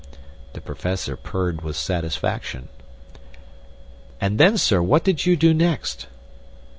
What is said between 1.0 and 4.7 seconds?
purred with satisfaction. "And then,